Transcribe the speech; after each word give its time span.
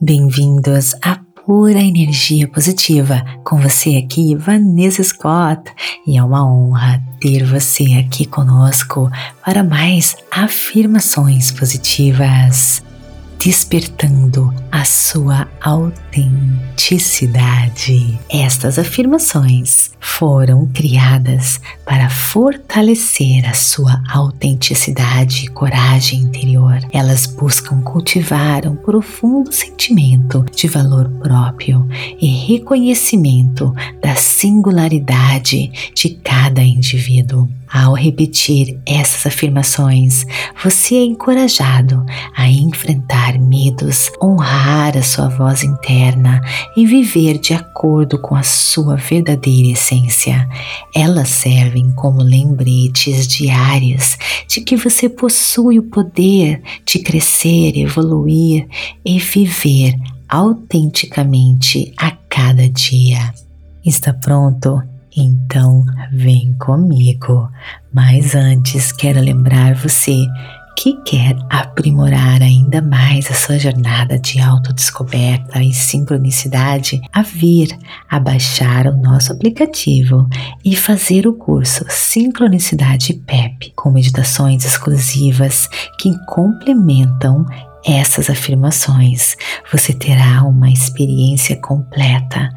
Bem-vindos 0.00 0.94
à 1.02 1.18
pura 1.44 1.80
energia 1.80 2.46
positiva. 2.46 3.20
Com 3.42 3.58
você 3.58 3.96
aqui, 3.96 4.36
Vanessa 4.36 5.02
Scott, 5.02 5.62
e 6.06 6.16
é 6.16 6.22
uma 6.22 6.48
honra 6.48 7.02
ter 7.20 7.44
você 7.44 7.94
aqui 7.94 8.24
conosco 8.24 9.10
para 9.44 9.64
mais 9.64 10.16
afirmações 10.30 11.50
positivas 11.50 12.80
despertando 13.38 14.52
a 14.70 14.84
sua 14.84 15.48
autenticidade. 15.62 18.20
Estas 18.28 18.78
afirmações 18.78 19.92
foram 20.08 20.66
criadas 20.66 21.60
para 21.84 22.10
fortalecer 22.10 23.48
a 23.48 23.54
sua 23.54 24.02
autenticidade 24.10 25.44
e 25.44 25.48
coragem 25.48 26.22
interior. 26.22 26.80
Elas 26.92 27.26
buscam 27.26 27.80
cultivar 27.82 28.66
um 28.66 28.74
profundo 28.74 29.52
sentimento 29.52 30.44
de 30.52 30.66
valor 30.66 31.08
próprio 31.20 31.86
e 32.20 32.26
reconhecimento 32.26 33.72
da 34.02 34.16
singularidade 34.16 35.70
de 35.94 36.08
cada 36.10 36.62
indivíduo. 36.62 37.48
Ao 37.70 37.92
repetir 37.92 38.80
essas 38.86 39.26
afirmações, 39.26 40.24
você 40.64 40.94
é 40.94 41.04
encorajado 41.04 42.02
a 42.34 42.48
enfrentar 42.48 43.38
medos, 43.38 44.10
honrar 44.22 44.96
a 44.96 45.02
sua 45.02 45.28
voz 45.28 45.62
interna 45.62 46.40
e 46.74 46.86
viver 46.86 47.36
de 47.38 47.52
acordo 47.52 48.18
com 48.18 48.34
a 48.34 48.42
sua 48.42 48.96
verdadeira 48.96 49.72
essência. 49.72 49.97
Elas 50.94 51.28
servem 51.28 51.90
como 51.92 52.22
lembretes 52.22 53.26
diários 53.26 54.16
de 54.48 54.60
que 54.60 54.76
você 54.76 55.08
possui 55.08 55.78
o 55.78 55.84
poder 55.84 56.62
de 56.84 57.00
crescer, 57.00 57.76
evoluir 57.76 58.66
e 59.04 59.18
viver 59.18 59.94
autenticamente 60.28 61.92
a 61.96 62.10
cada 62.10 62.68
dia. 62.68 63.32
Está 63.84 64.12
pronto? 64.12 64.82
Então 65.16 65.84
vem 66.12 66.54
comigo. 66.54 67.48
Mas 67.92 68.34
antes 68.34 68.92
quero 68.92 69.20
lembrar 69.20 69.74
você 69.74 70.16
que 70.80 70.94
quer 71.02 71.36
aprimorar 71.50 72.40
ainda 72.40 72.80
mais 72.80 73.28
a 73.28 73.34
sua 73.34 73.58
jornada 73.58 74.16
de 74.16 74.38
autodescoberta 74.38 75.60
e 75.60 75.72
sincronicidade, 75.72 77.00
a 77.12 77.20
vir 77.20 77.76
a 78.08 78.20
baixar 78.20 78.86
o 78.86 78.96
nosso 78.96 79.32
aplicativo 79.32 80.28
e 80.64 80.76
fazer 80.76 81.26
o 81.26 81.32
curso 81.32 81.84
Sincronicidade 81.88 83.12
PEP, 83.12 83.72
com 83.74 83.90
meditações 83.90 84.64
exclusivas 84.64 85.68
que 85.98 86.16
complementam 86.26 87.44
essas 87.84 88.30
afirmações. 88.30 89.36
Você 89.72 89.92
terá 89.92 90.44
uma 90.44 90.70
experiência 90.70 91.56
completa 91.56 92.50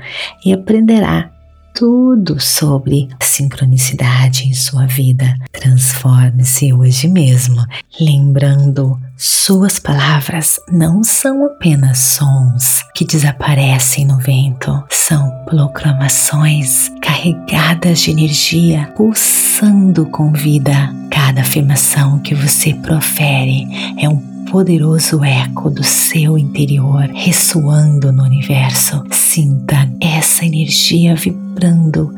e 0.45 0.53
aprenderá 0.53 1.31
tudo 1.73 2.39
sobre 2.39 3.07
sincronicidade 3.21 4.47
em 4.47 4.53
sua 4.53 4.85
vida. 4.85 5.35
Transforme-se 5.51 6.73
hoje 6.73 7.07
mesmo, 7.07 7.65
lembrando 7.99 8.99
suas 9.17 9.79
palavras 9.79 10.59
não 10.71 11.03
são 11.03 11.45
apenas 11.45 11.99
sons 11.99 12.81
que 12.95 13.05
desaparecem 13.05 14.05
no 14.05 14.17
vento, 14.17 14.83
são 14.89 15.29
proclamações 15.45 16.89
carregadas 17.01 17.99
de 17.99 18.11
energia, 18.11 18.91
pulsando 18.95 20.05
com 20.07 20.31
vida. 20.31 20.93
Cada 21.11 21.41
afirmação 21.41 22.19
que 22.19 22.33
você 22.33 22.73
profere 22.73 23.67
é 23.99 24.09
um 24.09 24.30
poderoso 24.51 25.23
eco 25.23 25.69
do 25.69 25.81
seu 25.81 26.37
interior 26.37 27.09
ressoando 27.13 28.11
no 28.11 28.23
universo. 28.23 29.01
Sinta 29.09 29.89
essa 30.01 30.45
energia 30.45 31.15
vibrando, 31.15 32.13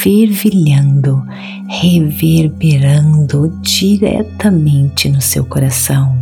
fervilhando, 0.00 1.22
reverberando 1.68 3.60
diretamente 3.60 5.10
no 5.10 5.20
seu 5.20 5.44
coração. 5.44 6.16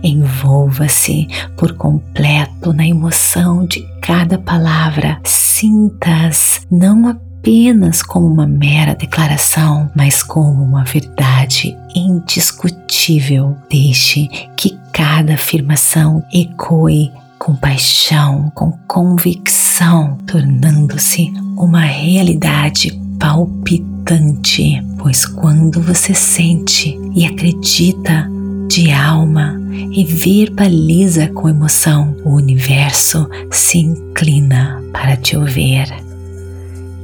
Envolva-se 0.00 1.26
por 1.56 1.72
completo 1.72 2.72
na 2.72 2.86
emoção 2.86 3.66
de 3.66 3.84
cada 4.00 4.38
palavra. 4.38 5.20
Sinta-as 5.24 6.64
não 6.70 7.08
apenas 7.08 7.29
apenas 7.40 8.02
como 8.02 8.26
uma 8.26 8.46
mera 8.46 8.94
declaração, 8.94 9.90
mas 9.94 10.22
como 10.22 10.62
uma 10.62 10.84
verdade 10.84 11.74
indiscutível. 11.94 13.56
Deixe 13.70 14.28
que 14.56 14.78
cada 14.92 15.34
afirmação 15.34 16.22
ecoe 16.32 17.10
com 17.38 17.56
paixão, 17.56 18.52
com 18.54 18.72
convicção, 18.86 20.18
tornando-se 20.26 21.32
uma 21.56 21.80
realidade 21.80 22.92
palpitante, 23.18 24.84
pois 24.98 25.24
quando 25.24 25.80
você 25.80 26.12
sente 26.12 26.98
e 27.14 27.24
acredita 27.24 28.28
de 28.68 28.92
alma 28.92 29.58
e 29.90 30.04
verbaliza 30.04 31.28
com 31.28 31.48
emoção, 31.48 32.14
o 32.22 32.34
universo 32.34 33.26
se 33.50 33.78
inclina 33.78 34.82
para 34.92 35.16
te 35.16 35.36
ouvir. 35.36 36.09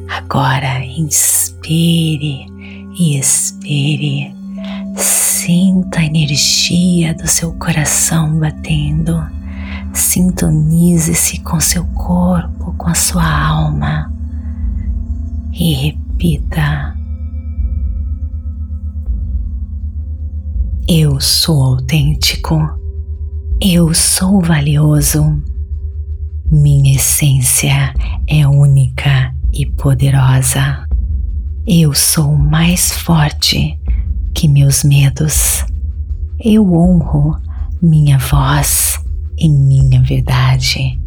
Agora 0.09 0.85
inspire 0.85 2.47
e 2.99 3.19
expire. 3.19 4.35
Sinta 4.97 6.01
a 6.01 6.05
energia 6.05 7.15
do 7.15 7.27
seu 7.27 7.53
coração 7.55 8.39
batendo. 8.39 9.25
Sintonize-se 9.93 11.41
com 11.41 11.61
seu 11.61 11.85
corpo, 11.87 12.75
com 12.77 12.89
a 12.89 12.95
sua 12.95 13.49
alma. 13.49 14.13
E 15.53 15.73
repita: 15.75 16.97
Eu 20.89 21.21
sou 21.21 21.63
autêntico. 21.63 22.59
Eu 23.61 23.93
sou 23.95 24.41
valioso. 24.41 25.43
Minha 26.51 26.95
essência 26.95 27.93
é 28.29 28.47
única 28.47 29.36
e 29.59 29.65
poderosa. 29.65 30.87
Eu 31.67 31.95
sou 31.95 32.37
mais 32.37 32.93
forte 32.93 33.79
que 34.35 34.47
meus 34.47 34.85
medos. 34.85 35.65
Eu 36.39 36.75
honro 36.75 37.37
minha 37.81 38.19
voz 38.19 39.01
e 39.39 39.49
minha 39.49 40.03
verdade. 40.03 41.01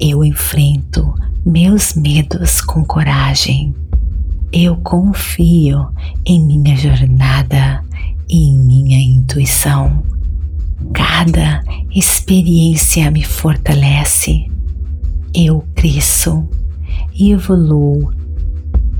Eu 0.00 0.24
enfrento 0.24 1.14
meus 1.44 1.94
medos 1.94 2.62
com 2.62 2.82
coragem. 2.82 3.74
Eu 4.50 4.76
confio 4.76 5.86
em 6.24 6.40
minha 6.40 6.74
jornada 6.76 7.84
e 8.26 8.48
em 8.48 8.58
minha 8.58 8.98
intuição. 8.98 10.02
Cada 10.94 11.62
experiência 11.94 13.10
me 13.10 13.22
fortalece. 13.22 14.50
Eu 15.34 15.62
cresço 15.74 16.48
e 17.18 17.32
evoluo 17.32 18.12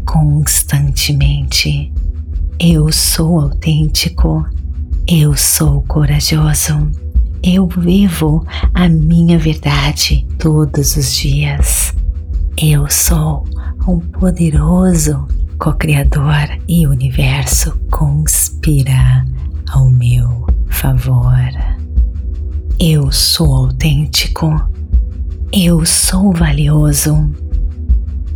constantemente. 0.04 1.92
Eu 2.58 2.90
sou 2.90 3.40
autêntico, 3.40 4.46
eu 5.06 5.36
sou 5.36 5.82
corajoso, 5.82 6.90
eu 7.42 7.68
vivo 7.68 8.46
a 8.72 8.88
minha 8.88 9.38
verdade 9.38 10.26
todos 10.38 10.96
os 10.96 11.12
dias. 11.14 11.94
Eu 12.56 12.90
sou 12.90 13.44
um 13.86 14.00
poderoso 14.00 15.28
co-criador 15.58 16.58
e 16.66 16.86
o 16.86 16.90
universo 16.90 17.78
conspira 17.90 19.26
ao 19.70 19.90
meu 19.90 20.46
favor. 20.68 21.34
Eu 22.78 23.12
sou 23.12 23.52
autêntico, 23.52 24.48
eu 25.52 25.84
sou 25.84 26.32
valioso 26.32 27.30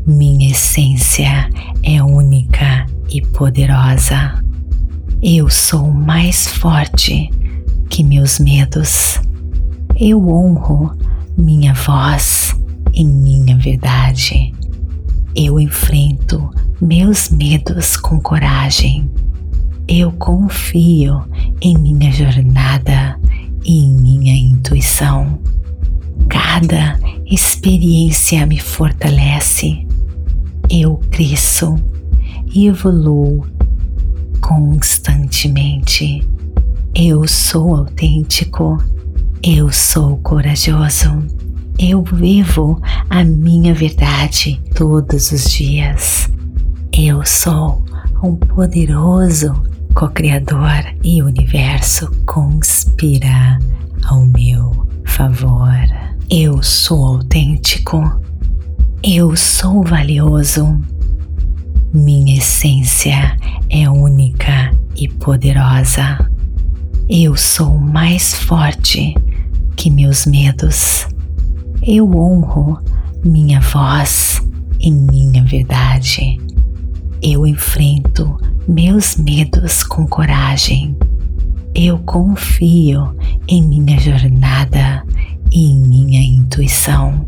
minha 0.06 0.50
essência 0.50 1.48
é 1.82 2.02
única 2.02 2.86
e 3.10 3.20
poderosa. 3.20 4.42
Eu 5.22 5.50
sou 5.50 5.90
mais 5.92 6.46
forte 6.46 7.30
que 7.90 8.02
meus 8.02 8.38
medos. 8.38 9.20
Eu 9.96 10.26
honro 10.28 10.96
minha 11.36 11.74
voz 11.74 12.56
e 12.94 13.04
minha 13.04 13.56
verdade. 13.58 14.54
Eu 15.34 15.60
enfrento 15.60 16.50
meus 16.80 17.28
medos 17.28 17.96
com 17.96 18.18
coragem. 18.20 19.10
Eu 19.86 20.12
confio 20.12 21.22
em 21.60 21.76
minha 21.76 22.10
jornada 22.10 23.18
e 23.64 23.84
em 23.84 23.94
minha 23.94 24.34
intuição. 24.34 25.38
Cada 26.28 26.98
experiência 27.26 28.46
me 28.46 28.58
fortalece 28.58 29.89
eu 30.70 31.00
cresço 31.10 31.74
e 32.54 32.68
evoluo 32.68 33.44
constantemente. 34.40 36.26
Eu 36.94 37.26
sou 37.26 37.76
autêntico, 37.76 38.82
eu 39.42 39.72
sou 39.72 40.16
corajoso, 40.18 41.24
Eu 41.82 42.02
vivo 42.02 42.78
a 43.08 43.24
minha 43.24 43.72
verdade 43.72 44.60
todos 44.74 45.32
os 45.32 45.50
dias. 45.50 46.30
Eu 46.92 47.24
sou 47.24 47.82
um 48.22 48.36
poderoso 48.36 49.50
co-criador 49.94 50.84
e 51.02 51.22
o 51.22 51.26
universo 51.26 52.10
conspira 52.26 53.58
ao 54.04 54.26
meu 54.26 54.86
favor. 55.06 55.72
Eu 56.28 56.62
sou 56.62 57.02
autêntico. 57.16 58.19
Eu 59.02 59.34
sou 59.34 59.82
valioso. 59.82 60.78
Minha 61.90 62.36
essência 62.36 63.34
é 63.70 63.88
única 63.88 64.76
e 64.94 65.08
poderosa. 65.08 66.18
Eu 67.08 67.34
sou 67.34 67.78
mais 67.78 68.34
forte 68.34 69.14
que 69.74 69.90
meus 69.90 70.26
medos. 70.26 71.08
Eu 71.82 72.14
honro 72.14 72.78
minha 73.24 73.58
voz 73.62 74.46
e 74.78 74.90
minha 74.90 75.42
verdade. 75.44 76.38
Eu 77.22 77.46
enfrento 77.46 78.36
meus 78.68 79.16
medos 79.16 79.82
com 79.82 80.06
coragem. 80.06 80.94
Eu 81.74 81.98
confio 82.00 83.16
em 83.48 83.62
minha 83.62 83.98
jornada 83.98 85.02
e 85.50 85.70
em 85.70 85.80
minha 85.80 86.20
intuição. 86.20 87.26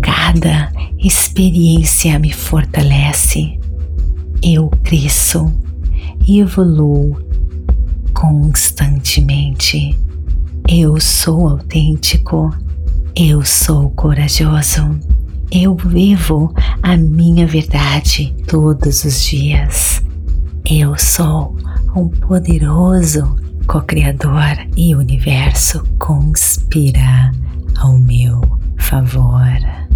Cada 0.00 0.72
experiência 0.98 2.18
me 2.18 2.32
fortalece. 2.32 3.58
Eu 4.42 4.68
cresço 4.82 5.52
e 6.26 6.40
evoluo 6.40 7.16
constantemente. 8.12 9.98
Eu 10.68 11.00
sou 11.00 11.48
autêntico. 11.48 12.54
Eu 13.14 13.44
sou 13.44 13.90
corajoso. 13.90 14.98
Eu 15.50 15.76
vivo 15.76 16.52
a 16.82 16.96
minha 16.96 17.46
verdade 17.46 18.34
todos 18.48 19.04
os 19.04 19.22
dias. 19.24 20.02
Eu 20.68 20.98
sou 20.98 21.56
um 21.94 22.08
poderoso 22.08 23.36
co-criador 23.66 24.66
e 24.76 24.94
o 24.94 24.98
universo 24.98 25.84
conspira 25.98 27.32
ao 27.78 27.98
meu 27.98 28.55
favor. 28.86 29.86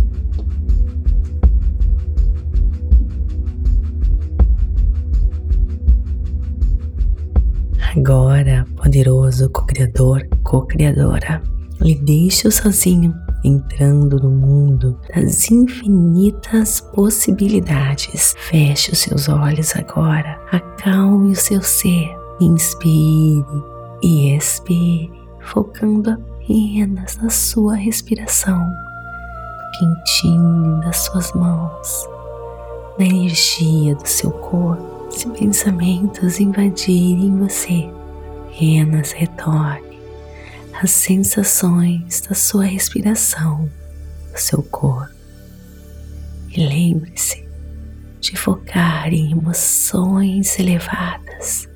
Agora, 7.96 8.66
poderoso 8.76 9.48
co-criador, 9.50 10.26
co-criadora, 10.42 11.40
lhe 11.80 11.94
deixo 11.94 12.50
sozinho 12.50 13.14
entrando 13.44 14.16
no 14.16 14.30
mundo 14.30 14.98
das 15.14 15.50
infinitas 15.50 16.80
possibilidades. 16.92 18.34
Feche 18.38 18.90
os 18.90 18.98
seus 18.98 19.28
olhos 19.28 19.74
agora, 19.76 20.40
acalme 20.50 21.30
o 21.30 21.36
seu 21.36 21.62
ser, 21.62 22.10
inspire 22.40 23.44
e 24.02 24.34
expire, 24.34 25.10
focando 25.40 26.18
apenas 26.50 27.16
na 27.18 27.30
sua 27.30 27.76
respiração, 27.76 28.76
quentinho 29.78 30.80
das 30.80 30.96
suas 30.96 31.32
mãos, 31.32 32.08
na 32.98 33.06
energia 33.06 33.94
do 33.94 34.06
seu 34.06 34.32
corpo. 34.32 34.90
Se 35.12 35.28
pensamentos 35.28 36.40
invadirem 36.40 37.38
você, 37.38 37.88
apenas 38.48 39.12
retorne 39.12 40.00
as 40.82 40.90
sensações 40.90 42.20
da 42.22 42.34
sua 42.34 42.64
respiração, 42.64 43.70
do 44.32 44.38
seu 44.38 44.60
corpo. 44.62 45.14
E 46.48 46.66
lembre-se 46.66 47.46
de 48.20 48.36
focar 48.36 49.12
em 49.12 49.30
emoções 49.30 50.58
elevadas, 50.58 51.68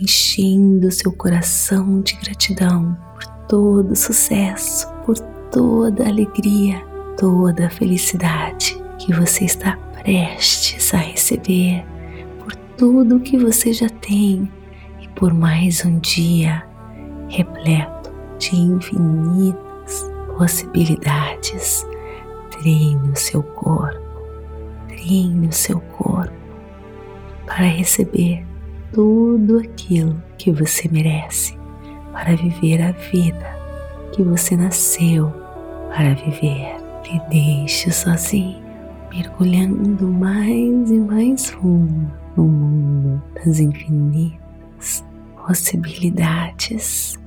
enchendo 0.00 0.90
seu 0.90 1.12
coração 1.12 2.00
de 2.02 2.16
gratidão 2.16 2.96
por 3.14 3.35
todo 3.48 3.94
sucesso, 3.94 4.88
por 5.04 5.18
toda 5.50 6.06
alegria, 6.06 6.84
toda 7.16 7.70
felicidade 7.70 8.76
que 8.98 9.12
você 9.12 9.44
está 9.44 9.76
prestes 10.02 10.92
a 10.94 10.98
receber, 10.98 11.84
por 12.38 12.54
tudo 12.76 13.20
que 13.20 13.38
você 13.38 13.72
já 13.72 13.88
tem 13.88 14.50
e 15.00 15.08
por 15.08 15.32
mais 15.32 15.84
um 15.84 15.98
dia 15.98 16.64
repleto 17.28 18.12
de 18.38 18.56
infinitas 18.56 20.10
possibilidades. 20.36 21.86
Treine 22.50 23.10
o 23.10 23.16
seu 23.16 23.42
corpo, 23.42 24.22
treine 24.88 25.48
o 25.48 25.52
seu 25.52 25.80
corpo 25.80 26.34
para 27.44 27.66
receber 27.66 28.44
tudo 28.92 29.58
aquilo 29.58 30.22
que 30.38 30.50
você 30.50 30.88
merece, 30.88 31.56
para 32.16 32.34
viver 32.34 32.80
a 32.80 32.92
vida 32.92 33.56
que 34.12 34.22
você 34.22 34.56
nasceu 34.56 35.30
para 35.94 36.14
viver. 36.14 36.76
Me 37.04 37.20
deixe 37.30 37.90
sozinho, 37.92 38.60
mergulhando 39.10 40.08
mais 40.08 40.90
e 40.90 40.98
mais 40.98 41.50
fundo 41.50 42.10
no 42.36 42.44
mundo 42.44 43.22
das 43.34 43.60
infinitas 43.60 45.04
possibilidades 45.36 47.18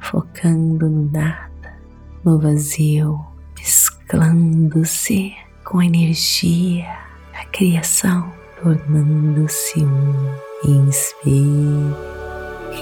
focando 0.00 0.88
no 0.88 1.10
nada, 1.10 1.78
no 2.24 2.38
vazio, 2.40 3.20
mesclando-se 3.56 5.34
com 5.64 5.78
a 5.78 5.86
energia 5.86 6.86
da 7.32 7.44
criação, 7.52 8.32
tornando-se 8.62 9.80
um. 9.84 10.44
Inspire 10.66 11.94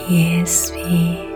e 0.09 0.41
expire. 0.41 1.32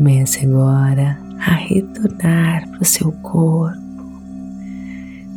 Comece 0.00 0.46
agora 0.46 1.18
a 1.46 1.52
retornar 1.52 2.66
para 2.70 2.80
o 2.80 2.84
seu 2.86 3.12
corpo, 3.20 3.78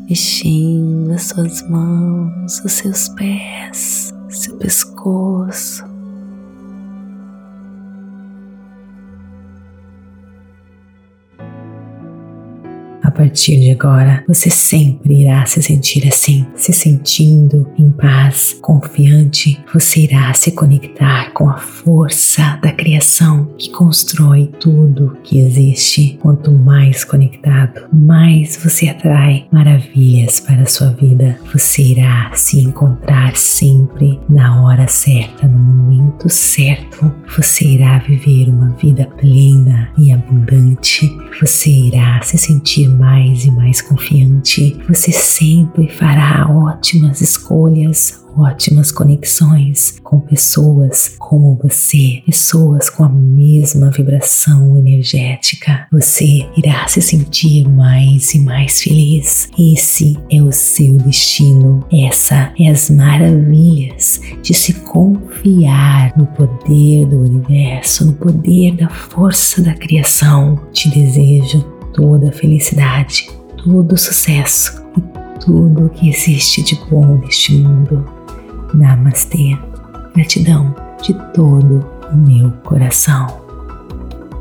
mexendo 0.10 1.12
as 1.12 1.24
suas 1.24 1.70
mãos, 1.70 2.62
os 2.64 2.72
seus 2.72 3.10
pés, 3.10 4.14
seu 4.30 4.56
pescoço. 4.56 5.93
Partir 13.14 13.60
de 13.60 13.72
agora, 13.72 14.24
você 14.28 14.50
sempre 14.50 15.22
irá 15.22 15.46
se 15.46 15.62
sentir 15.62 16.08
assim, 16.08 16.46
se 16.56 16.74
sentindo 16.74 17.68
em 17.78 17.92
paz, 17.92 18.58
confiante. 18.62 19.64
Você 19.74 20.02
irá 20.02 20.34
se 20.34 20.52
conectar 20.52 21.32
com 21.34 21.50
a 21.50 21.58
força 21.58 22.60
da 22.62 22.72
criação 22.72 23.46
que 23.58 23.72
constrói 23.72 24.52
tudo 24.60 25.18
que 25.24 25.40
existe. 25.40 26.18
Quanto 26.22 26.52
mais 26.52 27.04
conectado, 27.04 27.88
mais 27.92 28.58
você 28.58 28.90
atrai 28.90 29.46
maravilhas 29.52 30.40
para 30.40 30.64
a 30.64 30.68
sua 30.68 30.90
vida. 30.90 31.40
Você 31.52 31.82
irá 31.82 32.32
se 32.34 32.60
encontrar 32.60 33.36
sempre 33.38 34.20
na 34.28 34.64
hora 34.64 34.88
certa, 34.88 35.43
momento 36.24 36.30
certo. 36.30 37.14
Você 37.36 37.66
irá 37.66 38.00
viver 38.00 38.50
uma 38.50 38.70
vida 38.82 39.06
plena 39.18 39.92
e 39.98 40.12
abundante. 40.12 41.10
Você 41.40 41.70
irá 41.70 42.22
se 42.22 42.38
sentir 42.38 42.88
mais 42.88 43.46
e 43.46 43.52
mais 43.52 43.82
confiante, 43.82 44.80
você 44.88 45.12
sempre 45.12 45.88
fará 45.90 46.48
ótimas 46.50 47.22
escolhas, 47.22 48.23
ótimas 48.38 48.92
conexões 48.92 50.00
com 50.04 50.20
pessoas 50.20 51.16
como 51.18 51.60
você, 51.62 52.22
pessoas 52.26 52.90
com 52.90 53.04
a 53.04 53.10
mesma 53.10 53.92
vibração 53.92 54.78
energética. 54.78 55.88
Você 55.92 56.48
irá 56.58 56.88
se 56.88 57.02
sentir 57.02 57.68
mais 57.68 58.34
e 58.34 58.40
mais 58.40 58.82
feliz. 58.82 59.50
Esse 59.58 60.18
é 60.30 60.42
o 60.42 60.52
seu 60.52 60.98
destino. 60.98 61.86
Essa 61.92 62.54
é 62.60 62.70
as 62.70 62.90
maravilhas 62.90 64.22
de 64.42 64.54
se 64.54 64.74
confiar 64.74 66.14
no 66.18 66.26
poder 66.28 67.06
do 67.06 67.22
universo, 67.22 68.06
no 68.06 68.14
poder 68.14 68.76
da 68.76 68.90
força 68.90 69.62
da 69.62 69.74
criação. 69.74 70.60
Te 70.72 70.90
desejo 70.90 71.62
toda 71.94 72.32
felicidade, 72.32 73.30
todo 73.64 73.98
sucesso 73.98 74.84
e 74.98 75.40
tudo 75.40 75.90
que 75.90 76.10
existe 76.10 76.64
de 76.64 76.76
bom 76.90 77.18
neste 77.18 77.54
mundo. 77.54 78.23
Namastê. 78.74 79.58
Gratidão 80.16 80.76
de 81.02 81.14
todo 81.34 81.86
o 82.12 82.16
meu 82.16 82.52
coração. 82.64 83.43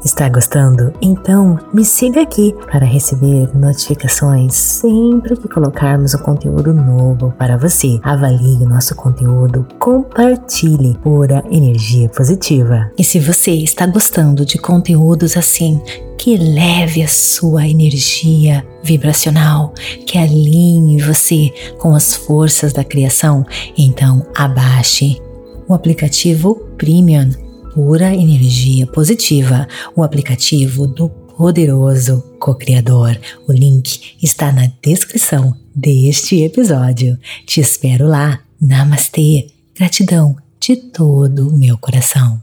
Está 0.05 0.29
gostando? 0.29 0.93
Então 1.01 1.61
me 1.73 1.85
siga 1.85 2.23
aqui 2.23 2.53
para 2.67 2.85
receber 2.85 3.49
notificações 3.57 4.53
sempre 4.53 5.37
que 5.37 5.49
colocarmos 5.49 6.13
um 6.13 6.19
conteúdo 6.19 6.75
novo 6.75 7.33
para 7.39 7.57
você. 7.57 8.01
Avalie 8.03 8.57
o 8.57 8.69
nosso 8.69 8.97
conteúdo, 8.97 9.65
compartilhe 9.79 10.99
pura 10.99 11.45
energia 11.49 12.09
positiva. 12.09 12.91
E 12.99 13.05
se 13.05 13.21
você 13.21 13.53
está 13.53 13.87
gostando 13.87 14.45
de 14.45 14.59
conteúdos 14.59 15.37
assim, 15.37 15.81
que 16.19 16.37
leve 16.37 17.03
a 17.03 17.09
sua 17.09 17.69
energia 17.69 18.67
vibracional, 18.83 19.73
que 20.05 20.19
alinhe 20.19 21.01
você 21.01 21.53
com 21.79 21.95
as 21.95 22.13
forças 22.13 22.73
da 22.73 22.83
criação, 22.83 23.47
então 23.79 24.27
abaixe 24.35 25.21
o 25.69 25.75
aplicativo 25.75 26.57
Premium 26.77 27.52
pura 27.75 28.15
energia 28.15 28.87
positiva, 28.87 29.67
o 29.97 30.03
aplicativo 30.03 30.87
do 30.87 31.09
poderoso 31.09 32.23
co-criador. 32.39 33.19
O 33.49 33.53
link 33.53 34.17
está 34.23 34.53
na 34.53 34.71
descrição 34.83 35.57
deste 35.75 36.43
episódio. 36.43 37.19
Te 37.47 37.61
espero 37.61 38.07
lá. 38.07 38.41
Namastê. 38.61 39.49
Gratidão 39.77 40.37
de 40.61 40.77
todo 40.77 41.49
o 41.49 41.59
meu 41.59 41.77
coração. 41.79 42.41